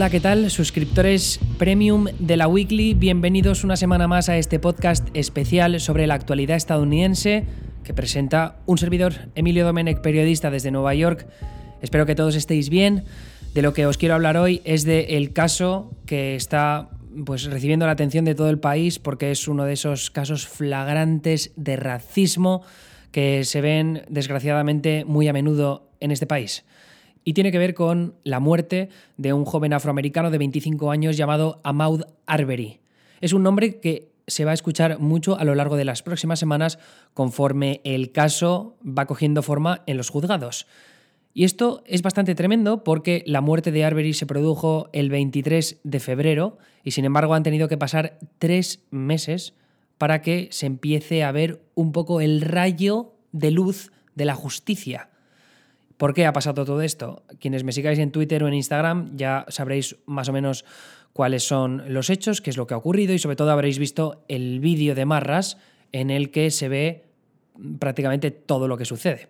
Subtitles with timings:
[0.00, 0.50] Hola, ¿qué tal?
[0.50, 6.14] Suscriptores premium de la Weekly, bienvenidos una semana más a este podcast especial sobre la
[6.14, 7.44] actualidad estadounidense
[7.84, 11.26] que presenta un servidor, Emilio Domenech, periodista desde Nueva York.
[11.82, 13.04] Espero que todos estéis bien.
[13.52, 16.88] De lo que os quiero hablar hoy es del caso que está
[17.26, 21.52] pues, recibiendo la atención de todo el país porque es uno de esos casos flagrantes
[21.56, 22.62] de racismo
[23.12, 26.64] que se ven desgraciadamente muy a menudo en este país
[27.24, 31.60] y tiene que ver con la muerte de un joven afroamericano de 25 años llamado
[31.64, 32.80] Ahmaud Arbery.
[33.20, 36.38] Es un nombre que se va a escuchar mucho a lo largo de las próximas
[36.38, 36.78] semanas
[37.14, 40.66] conforme el caso va cogiendo forma en los juzgados.
[41.32, 46.00] Y esto es bastante tremendo porque la muerte de Arbery se produjo el 23 de
[46.00, 49.54] febrero y sin embargo han tenido que pasar tres meses
[49.96, 55.09] para que se empiece a ver un poco el rayo de luz de la justicia.
[56.00, 57.24] ¿Por qué ha pasado todo esto?
[57.40, 60.64] Quienes me sigáis en Twitter o en Instagram ya sabréis más o menos
[61.12, 64.24] cuáles son los hechos, qué es lo que ha ocurrido y sobre todo habréis visto
[64.26, 65.58] el vídeo de Marras
[65.92, 67.04] en el que se ve
[67.78, 69.28] prácticamente todo lo que sucede.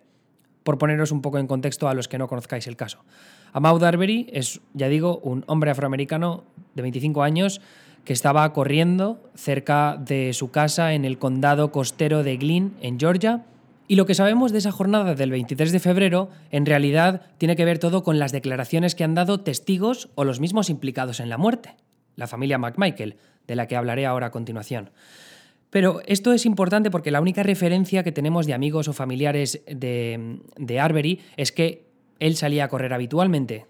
[0.63, 3.03] Por poneros un poco en contexto a los que no conozcáis el caso.
[3.51, 7.59] Ahmaud Arbery es, ya digo, un hombre afroamericano de 25 años
[8.05, 13.43] que estaba corriendo cerca de su casa en el condado costero de Glynn, en Georgia,
[13.91, 17.65] y lo que sabemos de esa jornada del 23 de febrero en realidad tiene que
[17.65, 21.37] ver todo con las declaraciones que han dado testigos o los mismos implicados en la
[21.37, 21.75] muerte,
[22.15, 23.17] la familia McMichael,
[23.47, 24.91] de la que hablaré ahora a continuación.
[25.71, 30.39] Pero esto es importante porque la única referencia que tenemos de amigos o familiares de,
[30.55, 33.65] de Arbery es que él salía a correr habitualmente,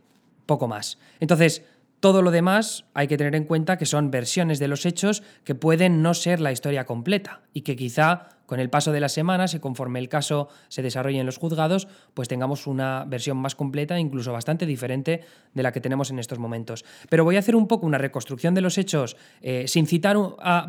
[0.45, 1.00] poco más.
[1.19, 1.66] Entonces,
[2.00, 5.56] todo lo demás hay que tener en cuenta que son versiones de los hechos que
[5.56, 9.53] pueden no ser la historia completa y que quizá con el paso de las semanas
[9.53, 13.97] y conforme el caso se desarrolle en los juzgados, pues tengamos una versión más completa
[13.97, 15.22] incluso bastante diferente
[15.53, 16.84] de la que tenemos en estos momentos.
[17.07, 20.17] Pero voy a hacer un poco una reconstrucción de los hechos, eh, sin citar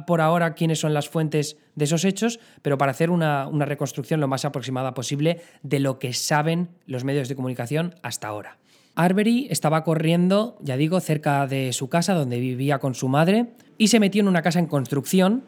[0.06, 4.28] por ahora quiénes son las fuentes de esos hechos, pero para hacer una reconstrucción lo
[4.28, 8.58] más aproximada posible de lo que saben los medios de comunicación hasta ahora.
[8.94, 13.88] Arbery estaba corriendo, ya digo, cerca de su casa donde vivía con su madre y
[13.88, 15.42] se metió en una casa en construcción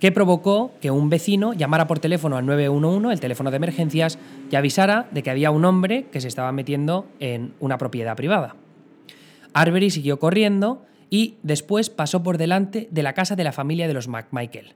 [0.00, 4.18] que provocó que un vecino llamara por teléfono al 911, el teléfono de emergencias,
[4.50, 8.56] y avisara de que había un hombre que se estaba metiendo en una propiedad privada.
[9.54, 13.94] Arbery siguió corriendo y después pasó por delante de la casa de la familia de
[13.94, 14.74] los McMichael.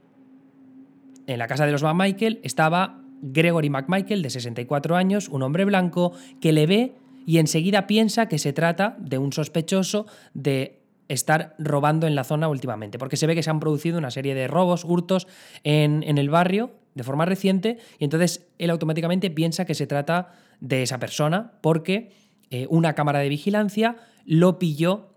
[1.27, 6.13] En la casa de los McMichael estaba Gregory McMichael, de 64 años, un hombre blanco,
[6.41, 6.95] que le ve
[7.25, 10.82] y enseguida piensa que se trata de un sospechoso de
[11.13, 14.35] estar robando en la zona últimamente, porque se ve que se han producido una serie
[14.35, 15.29] de robos, hurtos
[15.63, 20.83] en, el barrio de forma reciente y entonces él automáticamente piensa que se trata de
[20.83, 22.13] esa persona porque
[22.51, 25.15] eh, una cámara de vigilancia lo pilló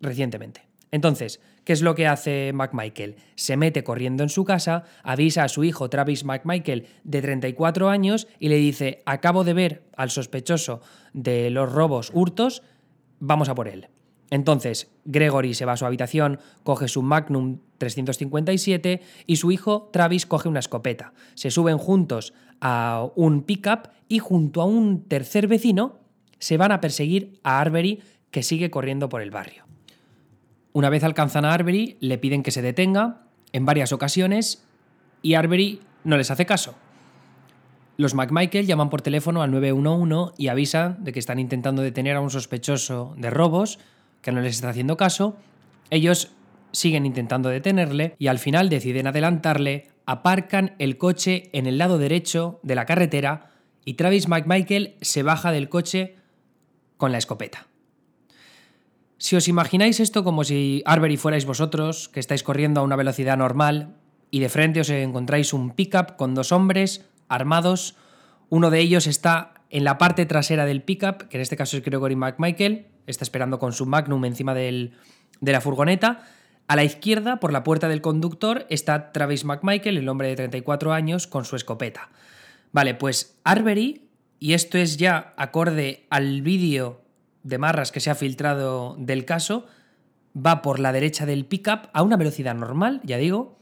[0.00, 0.62] recientemente.
[0.92, 3.16] Entonces, ¿qué es lo que hace McMichael?
[3.36, 8.26] Se mete corriendo en su casa, avisa a su hijo Travis McMichael de 34 años
[8.38, 10.80] y le dice, acabo de ver al sospechoso
[11.12, 12.62] de los robos hurtos,
[13.20, 13.88] vamos a por él.
[14.30, 20.24] Entonces, Gregory se va a su habitación, coge su Magnum 357 y su hijo Travis
[20.24, 21.12] coge una escopeta.
[21.34, 25.98] Se suben juntos a un pickup y junto a un tercer vecino
[26.38, 29.64] se van a perseguir a Arbery que sigue corriendo por el barrio.
[30.72, 34.64] Una vez alcanzan a Arbery, le piden que se detenga en varias ocasiones
[35.22, 36.76] y Arbery no les hace caso.
[37.96, 42.20] Los McMichael llaman por teléfono al 911 y avisan de que están intentando detener a
[42.20, 43.78] un sospechoso de robos
[44.22, 45.36] que no les está haciendo caso,
[45.90, 46.32] ellos
[46.72, 52.60] siguen intentando detenerle y al final deciden adelantarle, aparcan el coche en el lado derecho
[52.62, 53.50] de la carretera
[53.84, 56.16] y Travis McMichael se baja del coche
[56.96, 57.66] con la escopeta.
[59.18, 63.36] Si os imagináis esto como si Arbery fuerais vosotros, que estáis corriendo a una velocidad
[63.36, 63.96] normal
[64.30, 67.96] y de frente os encontráis un pickup con dos hombres armados,
[68.48, 71.84] uno de ellos está en la parte trasera del pickup, que en este caso es
[71.84, 74.92] Gregory McMichael, está esperando con su Magnum encima de
[75.40, 76.22] la furgoneta.
[76.68, 80.92] A la izquierda, por la puerta del conductor, está Travis McMichael, el hombre de 34
[80.92, 82.10] años, con su escopeta.
[82.72, 84.08] Vale, pues Arbery,
[84.38, 87.02] y esto es ya acorde al vídeo
[87.42, 89.66] de Marras que se ha filtrado del caso,
[90.34, 93.58] va por la derecha del pickup a una velocidad normal, ya digo,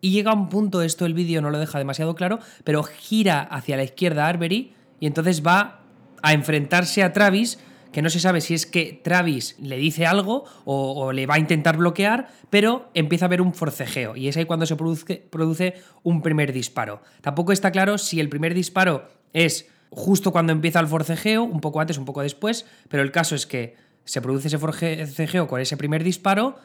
[0.00, 3.40] y llega a un punto, esto el vídeo no lo deja demasiado claro, pero gira
[3.40, 5.80] hacia la izquierda Arbery y entonces va
[6.22, 7.58] a enfrentarse a Travis
[7.92, 11.38] que no se sabe si es que Travis le dice algo o, le va a
[11.38, 15.74] intentar bloquear, pero empieza a haber un forcejeo y es ahí cuando se produce, produce
[16.02, 17.02] un primer disparo.
[17.20, 21.80] Tampoco está claro si el primer disparo es justo cuando empieza el forcejeo, un poco
[21.80, 25.76] antes, un poco después, pero el caso es que se produce ese forcejeo con ese
[25.76, 26.56] primer disparo,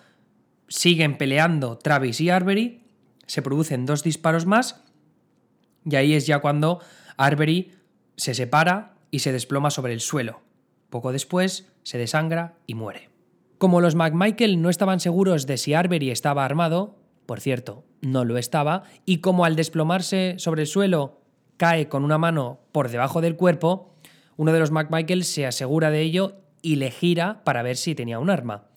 [0.69, 2.83] siguen peleando Travis y Arbery,
[3.25, 4.81] se producen dos disparos más,
[5.85, 6.79] y ahí es ya cuando
[7.17, 7.73] Arbery
[8.15, 10.46] se separa y se desploma sobre el suelo.
[10.89, 13.09] Poco después se desangra y muere.
[13.57, 16.95] Como los McMichael no estaban seguros de si Arbery estaba armado,
[17.25, 21.21] por cierto, no lo estaba, y como al desplomarse sobre el suelo
[21.57, 23.95] cae con una mano por debajo del cuerpo,
[24.37, 28.19] uno de los McMichael se asegura de ello y le gira para ver si tenía
[28.19, 28.67] un arma.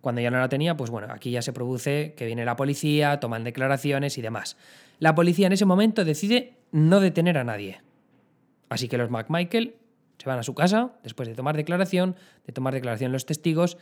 [0.00, 3.18] Cuando ya no la tenía, pues bueno, aquí ya se produce que viene la policía,
[3.18, 4.56] toman declaraciones y demás.
[4.98, 7.80] La policía en ese momento decide no detener a nadie.
[8.68, 9.76] Así que los McMichael
[10.18, 12.16] se van a su casa después de tomar declaración,
[12.46, 13.78] de tomar declaración los testigos,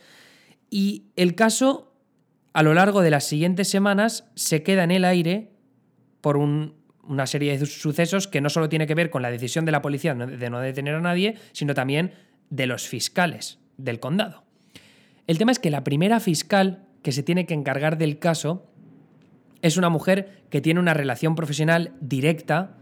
[0.71, 1.93] y el caso
[2.53, 5.51] a lo largo de las siguientes semanas se queda en el aire
[6.21, 9.73] por una serie de sucesos que no solo tiene que ver con la decisión de
[9.73, 12.13] la policía de no detener a nadie, sino también
[12.51, 14.45] de los fiscales del condado.
[15.27, 18.67] El tema es que la primera fiscal que se tiene que encargar del caso
[19.63, 22.77] es una mujer que tiene una relación profesional directa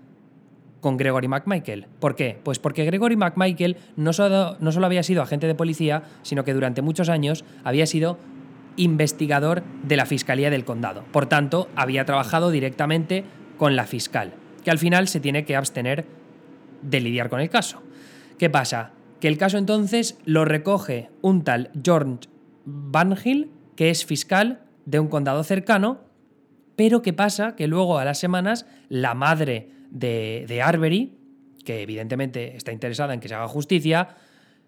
[0.85, 1.87] con Gregory McMichael.
[1.99, 2.39] ¿Por qué?
[2.43, 6.53] Pues porque Gregory McMichael no solo, no solo había sido agente de policía, sino que
[6.53, 8.19] durante muchos años había sido
[8.77, 11.03] investigador de la Fiscalía del Condado.
[11.11, 13.25] Por tanto, había trabajado directamente
[13.57, 16.05] con la fiscal, que al final se tiene que abstener
[16.83, 17.83] de lidiar con el caso.
[18.39, 18.91] ¿Qué pasa?
[19.21, 22.29] Que el caso entonces lo recoge un tal George
[22.67, 26.01] Banhill, que es fiscal de un condado cercano,
[26.77, 27.57] pero ¿qué pasa?
[27.57, 31.17] Que luego a las semanas la madre de, de Arbery,
[31.65, 34.17] que evidentemente está interesada en que se haga justicia,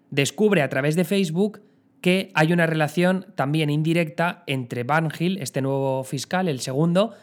[0.09, 1.61] descubre a través de Facebook
[2.01, 7.13] que hay una relación también indirecta entre Banhill, este nuevo fiscal, el segundo,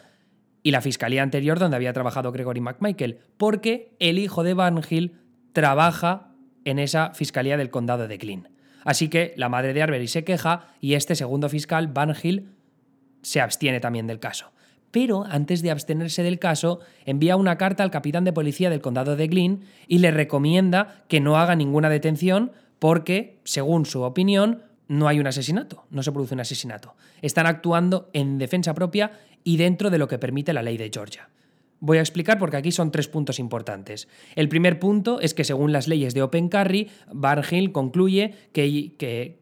[0.63, 5.15] y la fiscalía anterior donde había trabajado Gregory McMichael, porque el hijo de Banhill
[5.53, 6.31] trabaja
[6.65, 8.49] en esa fiscalía del condado de Glynn.
[8.83, 12.49] Así que la madre de Arbery se queja y este segundo fiscal, Banhill,
[13.21, 14.54] se abstiene también del caso
[14.95, 19.17] pero antes de abstenerse del caso, envía una carta al capitán de policía del condado
[19.17, 25.09] de Glynn y le recomienda que no haga ninguna detención porque, según su opinión, no
[25.09, 26.95] hay un asesinato, no se produce un asesinato.
[27.21, 29.11] Están actuando en defensa propia
[29.43, 31.29] y dentro de lo que permite la ley de Georgia.
[31.81, 34.07] Voy a explicar porque aquí son tres puntos importantes.
[34.37, 38.93] El primer punto es que según las leyes de Open Carry, Barnhill concluye que,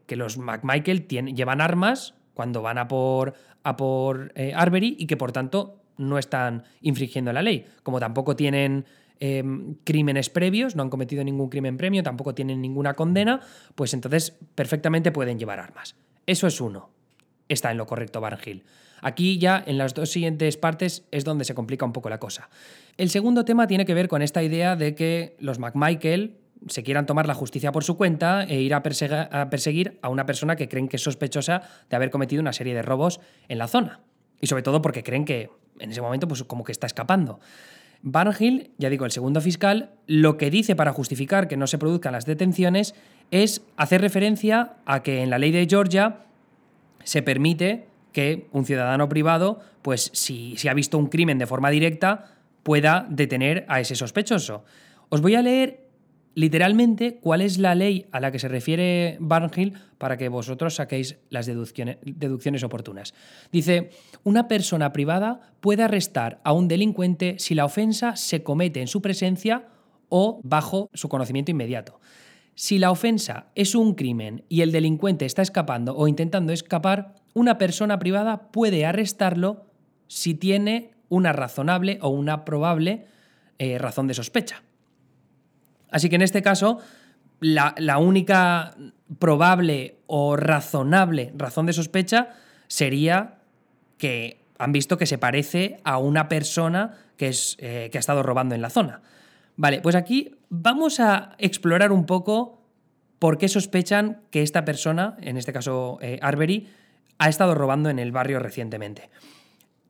[0.07, 5.17] que, los McMichael llevan armas cuando van a por, a por eh, Arbery y que
[5.17, 7.65] por tanto no están infringiendo la ley.
[7.83, 8.85] Como tampoco tienen
[9.19, 13.39] em, crímenes previos, no han cometido ningún crimen premio, tampoco tienen ninguna condena,
[13.75, 15.95] pues entonces perfectamente pueden llevar armas.
[16.25, 16.89] Eso es uno.
[17.47, 18.63] Está en lo correcto Barnhill.
[19.01, 22.49] Aquí ya en las dos siguientes partes es donde se complica un poco la cosa.
[22.97, 27.05] El segundo tema tiene que ver con esta idea de que los McMichael, se quieran
[27.05, 30.87] tomar la justicia por su cuenta e ir a, perseguir a una persona que creen
[30.87, 34.01] que es sospechosa de haber cometido una serie de robos en la zona.
[34.39, 37.39] Y sobre todo porque creen que en ese momento pues como que está escapando.
[38.01, 42.11] Barnhill, ya digo, el segundo fiscal, lo que dice para justificar que no se produzcan
[42.11, 42.95] las detenciones
[43.31, 46.25] es hacer referencia a que en la ley de Georgia
[47.03, 51.69] se permite que un ciudadano privado, pues si, si ha visto un crimen de forma
[51.69, 52.25] directa,
[52.63, 54.65] pueda detener a ese sospechoso.
[55.09, 55.82] Os voy a leer
[56.35, 61.17] literalmente cuál es la ley a la que se refiere Barnhill para que vosotros saquéis
[61.29, 63.13] las deducciones, oportunas.
[63.51, 63.91] Dice,
[64.23, 69.01] una persona privada puede arrestar a un delincuente si la ofensa se comete en su
[69.01, 69.67] presencia
[70.09, 71.99] o bajo su conocimiento inmediato.
[72.55, 77.57] Si la ofensa es un crimen y el delincuente está escapando o intentando escapar, una
[77.57, 79.65] persona privada puede arrestarlo
[80.07, 83.07] si tiene una razonable o una probable
[83.57, 84.63] eh, razón de sospecha.
[85.93, 86.79] Así que en este caso,
[87.39, 88.75] la, única
[89.19, 92.29] probable o razonable razón de sospecha
[92.67, 93.35] sería
[93.97, 98.23] que han visto que se parece a una persona que, es, eh, que ha estado
[98.23, 99.01] robando en la zona.
[99.55, 102.63] Vale, pues aquí vamos a explorar un poco
[103.19, 106.69] por qué sospechan que esta persona, en este caso eh, Arbery,
[107.19, 109.11] ha estado robando en el barrio recientemente.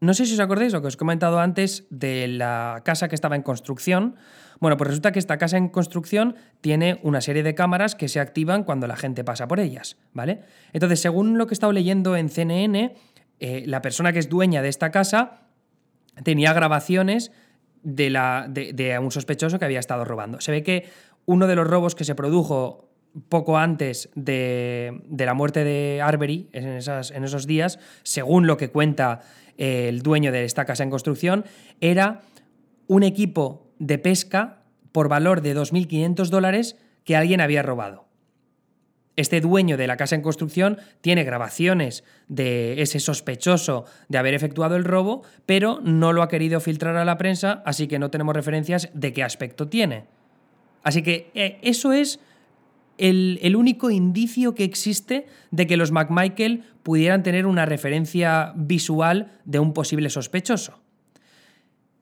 [0.03, 3.15] No sé si os acordáis lo que os he comentado antes de la casa que
[3.15, 4.17] estaba en construcción.
[4.59, 8.19] Bueno, pues resulta que esta casa en construcción tiene una serie de cámaras que se
[8.19, 10.41] activan cuando la gente pasa por ellas, ¿vale?
[10.73, 12.97] Entonces, según lo que he estado leyendo en CNN,
[13.39, 15.47] eh, la persona que es dueña de esta casa
[16.21, 17.31] tenía grabaciones
[17.81, 20.41] de, la, de, un sospechoso que había estado robando.
[20.41, 20.89] Se ve que
[21.25, 22.92] uno de los robos que se produjo
[23.29, 29.21] poco antes de, la muerte de Arbery, en, en esos días, según lo que cuenta
[29.57, 31.45] el dueño de esta casa en construcción,
[31.79, 32.21] era
[32.87, 38.07] un equipo de pesca por valor de 2.500 dólares que alguien había robado.
[39.15, 44.75] Este dueño de la casa en construcción tiene grabaciones de ese sospechoso de haber efectuado
[44.75, 48.35] el robo, pero no lo ha querido filtrar a la prensa, así que no tenemos
[48.35, 50.05] referencias de qué aspecto tiene.
[50.81, 52.19] Así que eh, eso es
[52.97, 59.59] el, único indicio que existe de que los McMichael pudieran tener una referencia visual de
[59.59, 60.79] un posible sospechoso.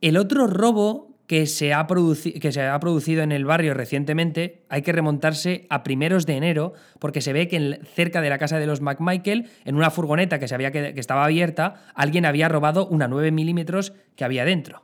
[0.01, 4.81] El otro robo que se, ha que se ha producido en el barrio recientemente, hay
[4.81, 8.67] que remontarse a primeros de enero, porque se ve que cerca de la casa de
[8.67, 13.07] los McMichael, en una furgoneta que, se había, que, estaba abierta, alguien había robado una
[13.07, 14.83] 9 milímetros que había dentro.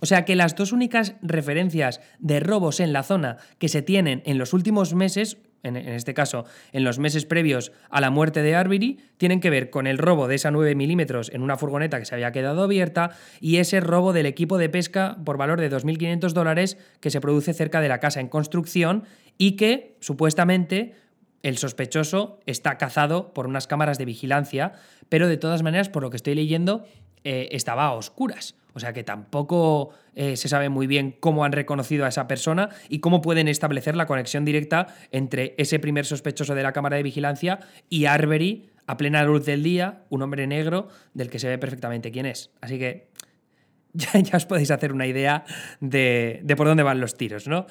[0.00, 4.22] O sea que las dos únicas referencias de robos en la zona que se tienen
[4.24, 8.54] en los últimos meses en, este caso, en los meses previos a la muerte de
[8.54, 12.06] Arbery, tienen que ver con el robo de esa 9 milímetros en una furgoneta que
[12.06, 16.32] se había quedado abierta y ese robo del equipo de pesca por valor de 2.500
[16.32, 19.04] dólares que se produce cerca de la casa en construcción
[19.36, 20.94] y que supuestamente
[21.42, 24.72] el sospechoso está cazado por unas cámaras de vigilancia,
[25.08, 26.84] pero de todas maneras, por lo que estoy leyendo,
[27.24, 28.56] eh, estaba a oscuras.
[28.72, 32.68] O sea que tampoco eh, se sabe muy bien cómo han reconocido a esa persona
[32.88, 37.02] y cómo pueden establecer la conexión directa entre ese primer sospechoso de la cámara de
[37.02, 41.58] vigilancia y Arbery a plena luz del día, un hombre negro del que se ve
[41.58, 42.50] perfectamente quién es.
[42.60, 43.08] Así que
[43.92, 45.44] ya, ya os podéis hacer una idea
[45.80, 47.66] de, por dónde van los tiros, ¿no?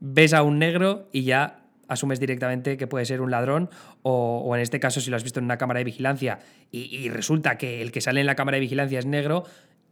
[0.00, 1.61] Ves a un negro y ya
[1.92, 3.70] asumes directamente que puede ser un ladrón
[4.02, 6.38] o, en este caso si lo has visto en una cámara de vigilancia
[6.70, 9.44] y, resulta que el que sale en la cámara de vigilancia es negro,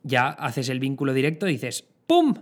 [0.03, 2.35] ya haces el vínculo directo y dices, ¡pum!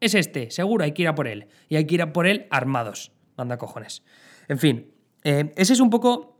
[0.00, 1.46] Es este, seguro, hay que ir a por él.
[1.68, 3.12] Y hay que ir a por él armados.
[3.36, 4.02] Manda cojones.
[4.48, 4.92] En fin,
[5.24, 6.38] eh, ese es un poco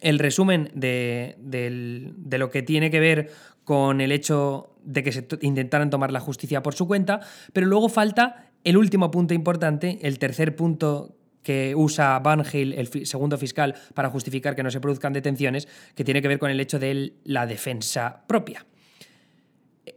[0.00, 3.30] el resumen de, de, lo que tiene que ver
[3.64, 7.20] con el hecho de que se intentaran tomar la justicia por su cuenta,
[7.52, 11.17] pero luego falta el último punto importante, el tercer punto
[11.48, 16.04] que usa Van Hill, el segundo fiscal, para justificar que no se produzcan detenciones, que
[16.04, 18.66] tiene que ver con el hecho de la defensa propia.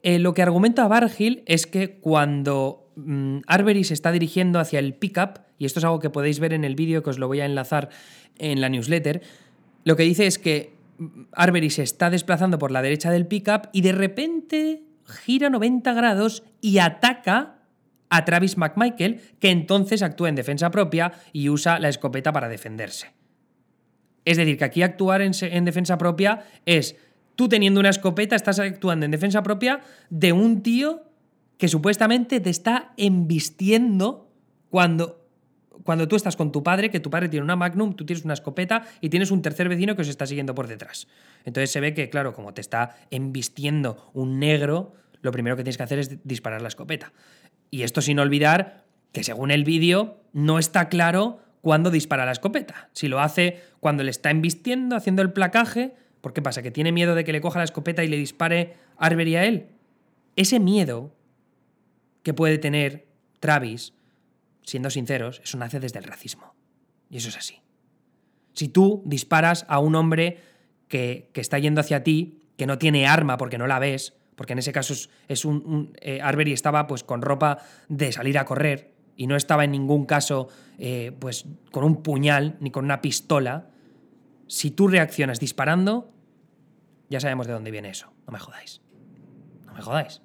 [0.01, 4.93] Eh, lo que argumenta Bargil es que cuando mm, Arbery se está dirigiendo hacia el
[4.93, 7.41] pickup, y esto es algo que podéis ver en el vídeo que os lo voy
[7.41, 7.89] a enlazar
[8.39, 9.21] en la newsletter,
[9.83, 13.67] lo que dice es que mm, Arbery se está desplazando por la derecha del pickup
[13.73, 17.60] y de repente gira 90 grados y ataca
[18.11, 23.07] a Travis McMichael, que entonces actúa en defensa propia y usa la escopeta para defenderse.
[24.23, 26.95] Es decir, que aquí actuar en defensa propia es
[27.35, 31.01] Tú teniendo una escopeta estás actuando en defensa propia de un tío
[31.57, 34.29] que supuestamente te está embistiendo
[34.69, 35.25] cuando,
[35.83, 38.33] cuando tú estás con tu padre, que tu padre tiene una Magnum, tú tienes una
[38.33, 41.07] escopeta y tienes un tercer vecino que os está siguiendo por detrás.
[41.45, 45.77] Entonces se ve que, claro, como te está embistiendo un negro, lo primero que tienes
[45.77, 47.11] que hacer es disparar la escopeta.
[47.71, 52.89] Y esto sin olvidar que según el vídeo no está claro cuándo dispara la escopeta.
[52.93, 56.61] Si lo hace cuando le está embistiendo, haciendo el placaje, ¿Por qué pasa?
[56.61, 59.67] ¿Que tiene miedo de que le coja la escopeta y le dispare Arbery a él?
[60.35, 61.13] Ese miedo
[62.23, 63.07] que puede tener
[63.39, 63.93] Travis,
[64.63, 66.53] siendo sinceros, eso nace desde el racismo.
[67.09, 67.61] Y eso es así.
[68.53, 70.37] Si tú disparas a un hombre
[70.87, 74.59] que, está yendo hacia ti, que no tiene arma porque no la ves, porque en
[74.59, 74.93] ese caso
[75.27, 75.93] es, un...
[76.01, 77.59] Eh, Arbery estaba pues con ropa
[77.89, 80.47] de salir a correr y no estaba en ningún caso
[80.77, 83.69] eh, pues con un puñal ni con una pistola,
[84.47, 86.11] si tú reaccionas disparando,
[87.09, 88.13] ya sabemos de dónde viene eso.
[88.25, 88.81] No me jodáis.
[89.65, 90.21] No me jodáis.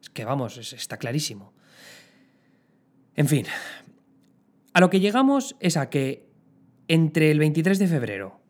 [0.00, 1.52] Es que vamos, está clarísimo.
[3.14, 3.46] En fin,
[4.72, 6.28] a lo que llegamos es a que
[6.88, 8.40] entre el 23 de febrero,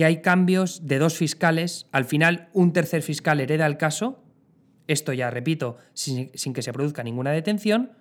[0.00, 4.24] que hay cambios de dos fiscales, al final un tercer fiscal hereda el caso,
[4.86, 7.92] esto ya repito, sin, sin, que se produzca ninguna detención,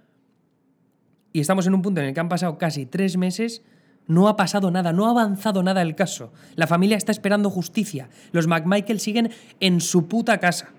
[1.34, 3.63] y estamos en un punto en el que han pasado casi tres meses
[4.08, 6.32] no ha pasado nada, no ha avanzado nada el caso.
[6.56, 8.08] La familia está esperando justicia.
[8.32, 10.70] Los McMichael siguen en su puta casa.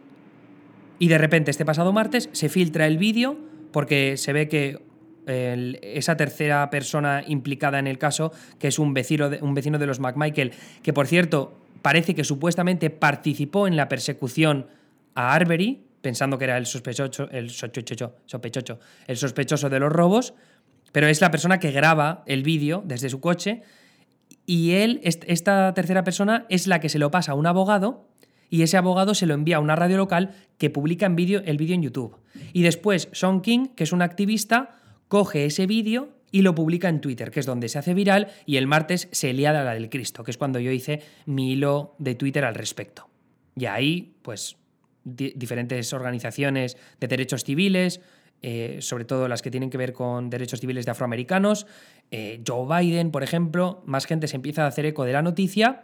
[0.99, 3.37] Y de repente, este pasado martes, se filtra el vídeo
[3.73, 4.83] porque se ve que
[5.31, 9.87] esa tercera persona implicada en el caso, que es un vecino, de, un vecino de
[9.87, 14.67] los McMichael, que por cierto parece que supuestamente participó en la persecución
[15.15, 18.15] a Arbery, pensando que era el sospechoso, el sospechoso,
[19.07, 20.35] el sospechoso de los robos,
[20.93, 23.63] pero es la persona que graba el vídeo desde su coche
[24.47, 28.09] y él, esta tercera persona, es la que se lo pasa a un abogado
[28.49, 31.57] y ese abogado se lo envía a una radio local que publica en vídeo el
[31.57, 32.17] vídeo en YouTube.
[32.53, 34.77] Y después Sean King, que es un activista,
[35.11, 38.59] coge ese vídeo y lo publica en Twitter, que es donde se hace viral, y
[38.59, 42.15] el martes se lía la del Cristo, que es cuando yo hice mi hilo de
[42.15, 43.09] Twitter al respecto.
[43.57, 44.57] Y ahí, pues,
[45.03, 48.01] diferentes organizaciones de derechos civiles,
[48.43, 51.67] eh, sobre todo las que tienen que ver con derechos civiles de afroamericanos.
[52.13, 55.83] Eh, Joe Biden, por ejemplo, más gente se empieza a hacer eco de la noticia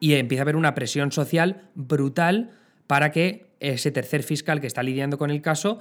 [0.00, 2.50] y empieza a haber una presión social brutal
[2.88, 5.78] para que ese tercer fiscal que está lidiando con el caso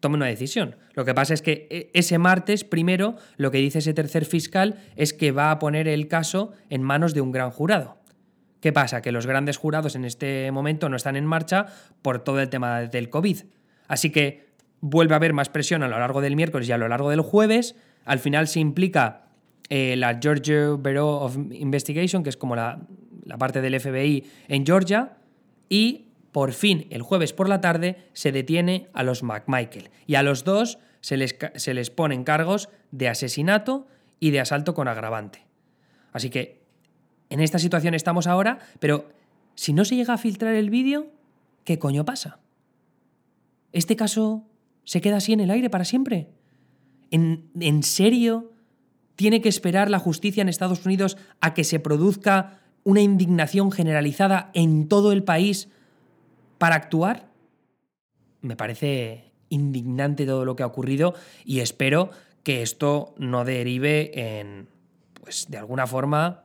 [0.00, 0.76] tome una decisión.
[0.94, 4.76] Lo que pasa es que e, ese martes, primero, lo que dice ese tercer fiscal
[4.96, 7.98] es que va a poner el caso en manos de un gran jurado.
[8.60, 9.02] ¿Qué pasa?
[9.02, 11.66] Que los grandes jurados en este momento no están en marcha
[12.02, 13.38] por todo el tema del COVID.
[13.86, 14.48] Así que
[14.80, 17.20] vuelve a haber más presión a lo largo del miércoles y a lo largo del
[17.20, 17.76] jueves.
[18.04, 19.28] Al final se implica
[19.68, 22.80] eh, la Georgia Bureau of Investigation, que es como la,
[23.24, 25.18] la parte del FBI en Georgia,
[25.68, 29.90] y por fin, el jueves por la tarde, se detiene a los McMichael.
[30.06, 33.86] Y a los dos se les, se les ponen cargos de asesinato
[34.20, 35.46] y de asalto con agravante.
[36.12, 36.62] Así que
[37.30, 39.08] en esta situación estamos ahora, pero
[39.54, 41.08] si no se llega a filtrar el vídeo,
[41.64, 42.38] ¿qué coño pasa?
[43.72, 44.44] ¿Este caso
[44.84, 46.28] se queda así en el aire para siempre?
[47.10, 48.52] ¿En, ¿En, serio
[49.16, 54.50] tiene que esperar la justicia en Estados Unidos a que se produzca una indignación generalizada
[54.54, 55.68] en todo el país
[56.58, 57.28] para actuar?
[58.40, 62.10] Me parece indignante todo lo que ha ocurrido y espero
[62.42, 64.68] que esto no derive en,
[65.20, 66.44] pues de alguna forma,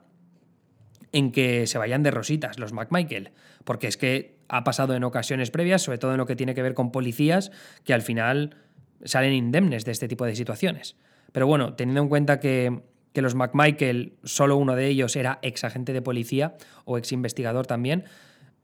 [1.11, 3.31] en que se vayan de rositas los McMichael,
[3.63, 6.61] porque es que ha pasado en ocasiones previas, sobre todo en lo que tiene que
[6.61, 7.51] ver con policías,
[7.83, 8.57] que al final
[9.05, 10.95] salen indemnes de este tipo de situaciones.
[11.31, 12.81] Pero bueno, teniendo en cuenta que,
[13.13, 16.55] que los McMichael, solo uno de ellos era ex agente de policía
[16.85, 18.05] o ex investigador también,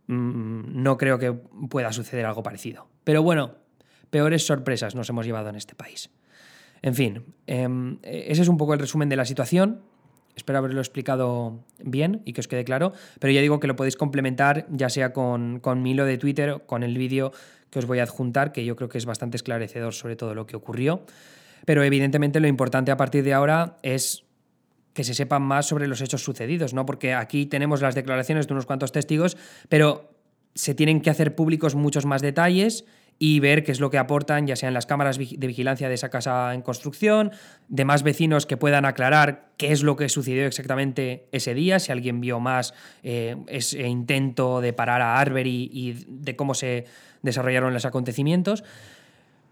[0.10, 1.32] Mm, no creo que
[1.70, 2.88] pueda suceder algo parecido.
[3.04, 3.54] Pero bueno,
[4.10, 6.10] peores sorpresas nos hemos llevado en este país.
[6.82, 9.82] En fin, em, ese es un poco el resumen de la situación.
[10.36, 12.92] Espero haberlo explicado bien y que os quede claro.
[13.20, 16.50] Pero ya digo que lo podéis complementar ya sea con, con mi hilo de Twitter
[16.50, 17.32] o con el vídeo
[17.70, 20.48] que os voy a adjuntar, que yo creo que es bastante esclarecedor sobre todo lo
[20.48, 21.06] que ocurrió.
[21.66, 24.24] Pero evidentemente lo importante a partir de ahora es
[24.94, 26.86] que se sepan más sobre los hechos sucedidos, ¿no?
[26.86, 29.38] Porque aquí tenemos las declaraciones de unos cuantos testigos,
[29.70, 30.12] pero
[30.56, 32.86] se tienen que hacer públicos muchos más detalles
[33.22, 36.10] y ver qué es lo que aportan, ya sean las cámaras de vigilancia de esa
[36.10, 37.32] casa en construcción,
[37.68, 41.92] de más vecinos que puedan aclarar qué es lo que sucedió exactamente ese día, si
[41.92, 42.74] alguien vio más
[43.04, 46.86] eh, ese intento de parar a Arbery y de cómo se
[47.22, 48.64] desarrollaron los acontecimientos.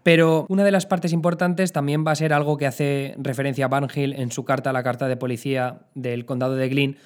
[0.08, 3.68] Pero una de las partes importantes también va a ser algo que hace referencia a
[3.68, 6.96] Barnhill en su carta a la carta de policía del condado de Glynn,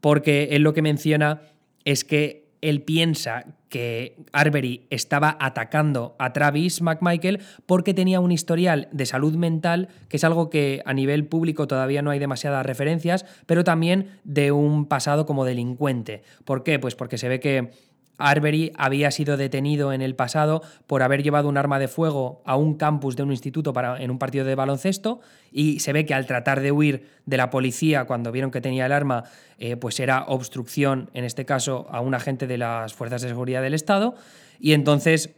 [0.00, 1.40] porque él lo que menciona
[1.84, 8.88] es que él piensa que Arbery estaba atacando a Travis McMichael porque tenía un historial
[8.92, 13.26] de salud mental, que es algo que a nivel público todavía no hay demasiadas referencias,
[13.46, 16.22] pero también de un pasado como delincuente.
[16.44, 16.78] ¿Por qué?
[16.78, 17.72] Pues porque se ve que
[18.28, 22.56] Arbery había sido detenido en el pasado por haber llevado un arma de fuego a
[22.56, 26.14] un campus de un instituto para, en un partido de baloncesto y se ve que
[26.14, 29.24] al tratar de huir de la policía cuando vieron que tenía el arma,
[29.58, 33.62] eh, pues era obstrucción, en este caso, a un agente de las fuerzas de seguridad
[33.62, 34.14] del Estado
[34.60, 35.34] y entonces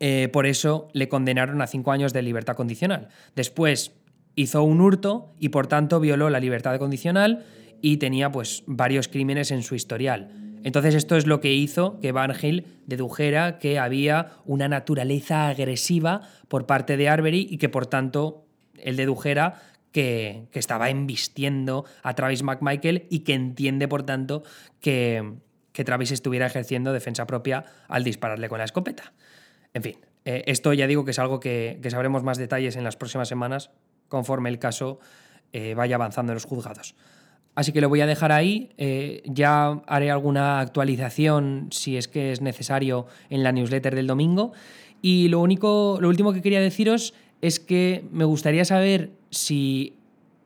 [0.00, 3.08] eh, por eso le condenaron a cinco años de libertad condicional.
[3.34, 3.92] Después
[4.36, 7.44] hizo un hurto y por tanto violó la libertad condicional
[7.80, 10.43] y tenía pues varios crímenes en su historial.
[10.64, 12.32] Entonces esto es lo que hizo que Van
[12.86, 18.46] dedujera que había una naturaleza agresiva por parte de Arbery y que por tanto
[18.82, 24.42] él dedujera que, estaba embistiendo a Travis McMichael y que entiende por tanto
[24.80, 25.34] que,
[25.72, 29.12] que Travis estuviera ejerciendo defensa propia al dispararle con la escopeta.
[29.74, 32.96] En fin, eh, esto ya digo que es algo que, sabremos más detalles en las
[32.96, 33.70] próximas semanas
[34.08, 34.98] conforme el caso
[35.52, 36.94] eh, vaya avanzando en los juzgados.
[37.54, 38.70] Así que lo voy a dejar ahí.
[38.78, 44.52] Eh, ya haré alguna actualización si es que es necesario en la newsletter del domingo.
[45.02, 49.98] Y lo único, lo último que quería deciros es que me gustaría saber si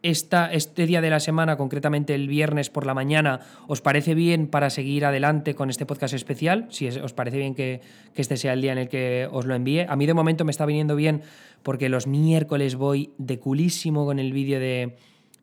[0.03, 4.47] esta, este día de la semana, concretamente el viernes por la mañana, os parece bien
[4.47, 7.81] para seguir adelante con este podcast especial, si os parece bien que,
[8.15, 9.87] que, este sea el día en el que os lo envíe.
[9.89, 11.23] A mí de momento me está viniendo bien
[11.63, 14.97] porque los miércoles voy de culísimo con el vídeo de,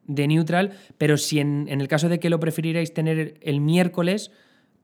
[0.07, 4.31] de neutral, pero si en, el caso de que lo preferirais tener el miércoles,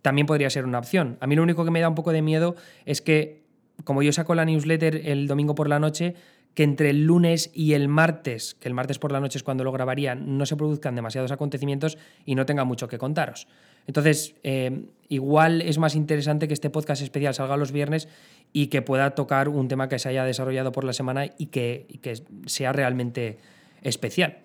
[0.01, 1.17] también podría ser una opción.
[1.19, 2.55] A mí lo único que me da un poco de miedo
[2.85, 3.43] es que,
[3.83, 6.15] como yo saco la newsletter el domingo por la noche,
[6.53, 9.63] que entre el lunes y el martes, que el martes por la noche es cuando
[9.63, 13.47] lo grabaría, no se produzcan demasiados acontecimientos y no tenga mucho que contaros.
[13.87, 18.09] Entonces, eh, igual es más interesante que este podcast especial salga los viernes
[18.53, 21.85] y que pueda tocar un tema que se haya desarrollado por la semana y que,
[21.87, 23.37] y que sea realmente
[23.81, 24.39] especial.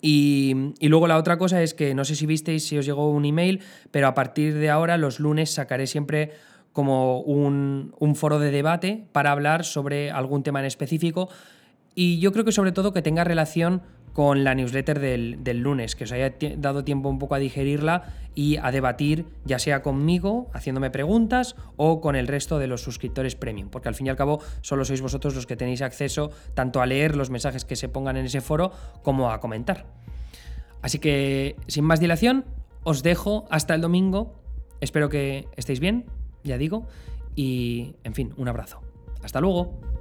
[0.00, 3.24] Y, luego la otra cosa es que no sé si visteis, si os llegó un
[3.24, 6.32] email, pero a partir de ahora, los lunes, sacaré siempre
[6.72, 11.28] como un, un foro de debate para hablar sobre algún tema en específico.
[11.94, 16.04] Y yo creo que sobre todo que tenga relación con la newsletter del, lunes, que
[16.04, 20.90] os haya dado tiempo un poco a digerirla y a debatir, ya sea conmigo, haciéndome
[20.90, 24.40] preguntas, o con el resto de los suscriptores premium, porque al fin y al cabo
[24.60, 28.16] solo sois vosotros los que tenéis acceso tanto a leer los mensajes que se pongan
[28.16, 28.72] en ese foro
[29.02, 29.86] como a comentar.
[30.82, 32.44] Así que, sin más dilación,
[32.84, 34.34] os dejo hasta el domingo.
[34.80, 36.06] Espero que estéis bien,
[36.42, 36.86] ya digo,
[37.36, 38.80] y, en fin, un abrazo.
[39.22, 39.91] Hasta luego.